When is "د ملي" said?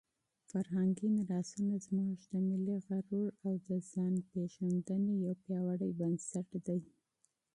2.31-2.77